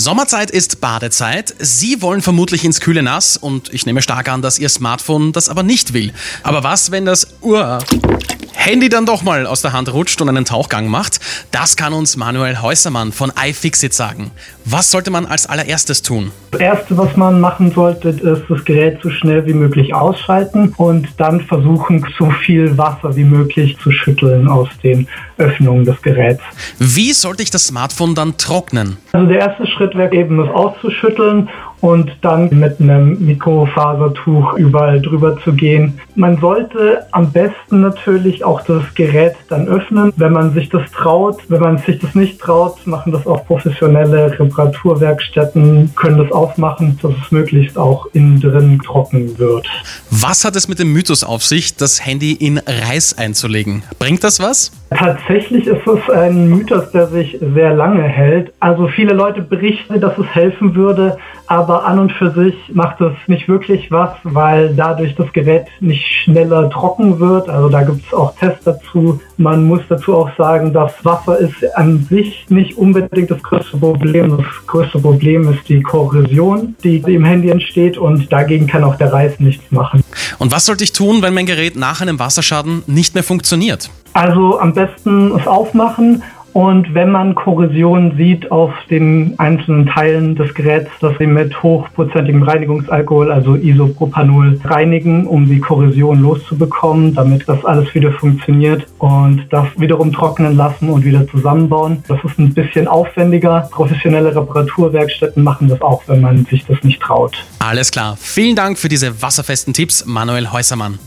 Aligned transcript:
Sommerzeit 0.00 0.50
ist 0.50 0.80
Badezeit. 0.80 1.54
Sie 1.58 2.00
wollen 2.00 2.22
vermutlich 2.22 2.64
ins 2.64 2.80
kühle 2.80 3.02
Nass 3.02 3.36
und 3.36 3.70
ich 3.74 3.84
nehme 3.84 4.00
stark 4.00 4.30
an, 4.30 4.40
dass 4.40 4.58
Ihr 4.58 4.70
Smartphone 4.70 5.32
das 5.32 5.50
aber 5.50 5.62
nicht 5.62 5.92
will. 5.92 6.14
Aber 6.42 6.64
was, 6.64 6.90
wenn 6.90 7.04
das 7.04 7.34
uh, 7.42 7.76
Handy 8.62 8.90
dann 8.90 9.06
doch 9.06 9.22
mal 9.22 9.46
aus 9.46 9.62
der 9.62 9.72
Hand 9.72 9.90
rutscht 9.90 10.20
und 10.20 10.28
einen 10.28 10.44
Tauchgang 10.44 10.86
macht? 10.86 11.18
Das 11.50 11.78
kann 11.78 11.94
uns 11.94 12.18
Manuel 12.18 12.60
Häusermann 12.60 13.10
von 13.10 13.32
iFixit 13.34 13.94
sagen. 13.94 14.32
Was 14.66 14.90
sollte 14.90 15.10
man 15.10 15.24
als 15.24 15.46
allererstes 15.46 16.02
tun? 16.02 16.30
Das 16.50 16.60
Erste, 16.60 16.98
was 16.98 17.16
man 17.16 17.40
machen 17.40 17.72
sollte, 17.72 18.10
ist 18.10 18.42
das 18.50 18.64
Gerät 18.66 18.98
so 19.02 19.08
schnell 19.08 19.46
wie 19.46 19.54
möglich 19.54 19.94
ausschalten 19.94 20.74
und 20.76 21.08
dann 21.16 21.40
versuchen, 21.40 22.04
so 22.18 22.30
viel 22.44 22.76
Wasser 22.76 23.16
wie 23.16 23.24
möglich 23.24 23.78
zu 23.82 23.90
schütteln 23.92 24.46
aus 24.46 24.68
den 24.82 25.08
Öffnungen 25.38 25.86
des 25.86 26.02
Geräts. 26.02 26.42
Wie 26.78 27.14
sollte 27.14 27.42
ich 27.42 27.50
das 27.50 27.68
Smartphone 27.68 28.14
dann 28.14 28.36
trocknen? 28.36 28.98
Also 29.12 29.26
der 29.26 29.38
erste 29.38 29.66
Schritt 29.68 29.96
wäre 29.96 30.14
eben, 30.14 30.38
es 30.38 30.50
auszuschütteln 30.50 31.48
und 31.80 32.10
dann 32.20 32.48
mit 32.50 32.80
einem 32.80 33.24
Mikrofasertuch 33.24 34.54
überall 34.54 35.00
drüber 35.00 35.38
zu 35.42 35.52
gehen. 35.52 35.98
Man 36.14 36.38
sollte 36.38 37.06
am 37.12 37.32
besten 37.32 37.80
natürlich 37.80 38.44
auch 38.44 38.62
das 38.62 38.82
Gerät 38.94 39.34
dann 39.48 39.68
öffnen, 39.68 40.12
wenn 40.16 40.32
man 40.32 40.52
sich 40.52 40.68
das 40.68 40.90
traut. 40.92 41.38
Wenn 41.48 41.60
man 41.60 41.78
sich 41.78 41.98
das 41.98 42.14
nicht 42.14 42.40
traut, 42.40 42.86
machen 42.86 43.12
das 43.12 43.26
auch 43.26 43.46
professionelle 43.46 44.38
Reparaturwerkstätten, 44.38 45.94
können 45.94 46.18
das 46.18 46.32
aufmachen, 46.32 46.98
dass 47.02 47.12
es 47.24 47.32
möglichst 47.32 47.78
auch 47.78 48.06
innen 48.12 48.40
drin 48.40 48.80
trocken 48.84 49.38
wird. 49.38 49.66
Was 50.10 50.44
hat 50.44 50.56
es 50.56 50.68
mit 50.68 50.78
dem 50.78 50.92
Mythos 50.92 51.24
auf 51.24 51.44
sich, 51.44 51.76
das 51.76 52.04
Handy 52.04 52.32
in 52.32 52.58
Reis 52.58 53.16
einzulegen? 53.16 53.82
Bringt 53.98 54.24
das 54.24 54.40
was? 54.40 54.72
Tatsächlich 54.90 55.68
ist 55.68 55.86
es 55.86 56.10
ein 56.10 56.48
Mythos, 56.48 56.90
der 56.90 57.06
sich 57.06 57.38
sehr 57.54 57.74
lange 57.74 58.02
hält. 58.02 58.52
Also 58.58 58.88
viele 58.88 59.14
Leute 59.14 59.40
berichten, 59.40 60.00
dass 60.00 60.18
es 60.18 60.26
helfen 60.34 60.74
würde, 60.74 61.16
aber 61.46 61.84
an 61.84 62.00
und 62.00 62.12
für 62.12 62.32
sich 62.32 62.54
macht 62.72 63.00
es 63.00 63.12
nicht 63.28 63.48
wirklich 63.48 63.90
was, 63.92 64.10
weil 64.24 64.74
dadurch 64.74 65.14
das 65.14 65.32
Gerät 65.32 65.66
nicht 65.78 66.04
schneller 66.04 66.68
trocken 66.70 67.20
wird. 67.20 67.48
Also 67.48 67.68
da 67.68 67.82
gibt 67.82 68.04
es 68.04 68.12
auch 68.12 68.34
Tests 68.36 68.64
dazu. 68.64 69.20
Man 69.36 69.64
muss 69.64 69.80
dazu 69.88 70.16
auch 70.16 70.30
sagen, 70.36 70.72
dass 70.72 70.92
Wasser 71.04 71.38
ist 71.38 71.54
an 71.76 72.04
sich 72.10 72.46
nicht 72.48 72.76
unbedingt 72.76 73.30
das 73.30 73.42
größte 73.44 73.76
Problem. 73.76 74.36
Das 74.36 74.66
größte 74.66 74.98
Problem 74.98 75.52
ist 75.52 75.68
die 75.68 75.82
Korrosion, 75.82 76.74
die 76.82 76.96
im 76.96 77.24
Handy 77.24 77.50
entsteht 77.50 77.96
und 77.96 78.30
dagegen 78.32 78.66
kann 78.66 78.82
auch 78.82 78.96
der 78.96 79.12
Reis 79.12 79.38
nichts 79.38 79.70
machen. 79.70 80.02
Und 80.38 80.50
was 80.50 80.66
sollte 80.66 80.82
ich 80.82 80.92
tun, 80.92 81.22
wenn 81.22 81.32
mein 81.32 81.46
Gerät 81.46 81.76
nach 81.76 82.00
einem 82.00 82.18
Wasserschaden 82.18 82.82
nicht 82.88 83.14
mehr 83.14 83.24
funktioniert? 83.24 83.88
Also 84.12 84.58
am 84.58 84.72
besten 84.74 85.32
es 85.36 85.46
aufmachen 85.46 86.22
und 86.52 86.94
wenn 86.94 87.10
man 87.10 87.34
Korrosion 87.34 88.16
sieht 88.16 88.50
auf 88.50 88.72
den 88.90 89.34
einzelnen 89.38 89.86
Teilen 89.86 90.34
des 90.34 90.52
Geräts, 90.54 90.90
dass 91.00 91.16
sie 91.18 91.26
mit 91.26 91.62
hochprozentigem 91.62 92.42
Reinigungsalkohol, 92.42 93.30
also 93.30 93.54
Isopropanol, 93.54 94.60
reinigen, 94.64 95.26
um 95.26 95.48
die 95.48 95.60
Korrosion 95.60 96.20
loszubekommen, 96.20 97.14
damit 97.14 97.48
das 97.48 97.64
alles 97.64 97.94
wieder 97.94 98.12
funktioniert 98.12 98.86
und 98.98 99.46
das 99.50 99.66
wiederum 99.76 100.12
trocknen 100.12 100.56
lassen 100.56 100.88
und 100.88 101.04
wieder 101.04 101.26
zusammenbauen. 101.28 102.02
Das 102.08 102.18
ist 102.24 102.38
ein 102.38 102.52
bisschen 102.52 102.88
aufwendiger. 102.88 103.68
Professionelle 103.70 104.34
Reparaturwerkstätten 104.34 105.44
machen 105.44 105.68
das 105.68 105.80
auch, 105.80 106.02
wenn 106.08 106.20
man 106.20 106.44
sich 106.46 106.66
das 106.66 106.82
nicht 106.82 107.00
traut. 107.00 107.36
Alles 107.60 107.92
klar. 107.92 108.16
Vielen 108.18 108.56
Dank 108.56 108.78
für 108.78 108.88
diese 108.88 109.22
wasserfesten 109.22 109.72
Tipps, 109.72 110.04
Manuel 110.04 110.50
Häusermann. 110.50 110.98